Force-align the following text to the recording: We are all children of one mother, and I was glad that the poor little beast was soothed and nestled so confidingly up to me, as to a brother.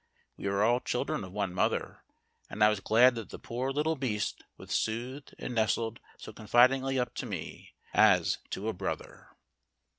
We 0.35 0.47
are 0.47 0.63
all 0.63 0.79
children 0.79 1.23
of 1.23 1.31
one 1.31 1.53
mother, 1.53 2.03
and 2.49 2.63
I 2.63 2.69
was 2.69 2.79
glad 2.79 3.13
that 3.13 3.29
the 3.29 3.37
poor 3.37 3.71
little 3.71 3.95
beast 3.95 4.43
was 4.57 4.71
soothed 4.71 5.35
and 5.37 5.53
nestled 5.53 5.99
so 6.17 6.33
confidingly 6.33 6.97
up 6.97 7.13
to 7.17 7.27
me, 7.27 7.75
as 7.93 8.39
to 8.49 8.67
a 8.67 8.73
brother. 8.73 9.29